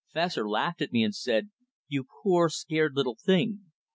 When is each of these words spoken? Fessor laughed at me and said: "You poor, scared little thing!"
Fessor 0.13 0.49
laughed 0.49 0.81
at 0.81 0.91
me 0.91 1.03
and 1.03 1.13
said: 1.13 1.51
"You 1.87 2.07
poor, 2.23 2.49
scared 2.49 2.95
little 2.95 3.19
thing!" 3.23 3.65